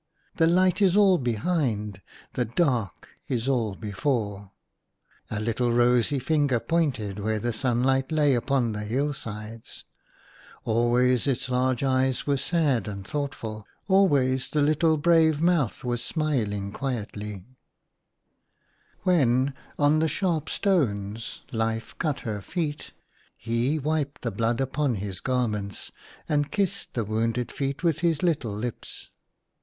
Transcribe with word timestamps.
The 0.37 0.47
light 0.47 0.81
is 0.81 0.97
all 0.97 1.19
behind, 1.19 2.01
the 2.33 2.45
dark 2.45 3.09
is 3.27 3.47
all 3.47 3.75
before," 3.75 4.49
a 5.29 5.39
little 5.39 5.71
rosy 5.71 6.17
finger 6.17 6.59
pointed 6.59 7.19
where 7.19 7.37
the 7.37 7.53
sunlight 7.53 8.11
lay 8.11 8.33
upon 8.33 8.71
the 8.71 8.79
hill 8.79 9.13
sides. 9.13 9.83
Always 10.65 11.27
its 11.27 11.49
large 11.49 11.83
eyes 11.83 12.25
were 12.25 12.37
sad 12.37 12.87
and 12.87 13.05
thoughtful: 13.07 13.67
always 13.87 14.49
the 14.49 14.63
little 14.63 14.97
brave 14.97 15.39
mouth 15.39 15.83
was 15.83 16.03
smiling 16.03 16.71
quietly. 16.71 17.45
4nr 19.05 19.05
THE 19.05 19.05
LOST 19.05 19.05
JOY. 19.05 19.11
17 19.11 19.19
When 19.37 19.53
on 19.77 19.99
the 19.99 20.07
sharp 20.07 20.49
stones 20.49 21.41
Life 21.51 21.95
cut 21.99 22.21
her 22.21 22.41
feet, 22.41 22.91
he 23.37 23.77
wiped 23.77 24.23
the 24.23 24.31
blood 24.31 24.59
upon 24.59 24.95
his 24.95 25.19
garments, 25.19 25.91
and 26.27 26.49
kissed 26.51 26.95
the 26.95 27.03
wounded 27.05 27.51
feet 27.51 27.83
with 27.83 27.99
his 27.99 28.21
Httle 28.21 28.63
hps. 28.67 29.09